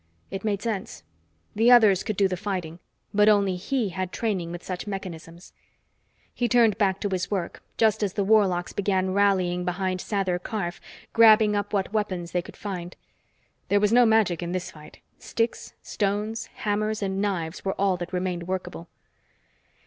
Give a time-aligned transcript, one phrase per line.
[0.31, 1.03] It made sense.
[1.55, 2.79] The others could do the fighting,
[3.13, 5.53] but only he had training with such mechanisms.
[6.33, 10.81] He turned back to his work, just as the warlocks began rallying behind Sather Karf,
[11.13, 12.95] grabbing up what weapons they could find.
[13.69, 15.01] There was no magic in this fight.
[15.19, 18.87] Sticks, stones, hammers and knives were all that remained workable.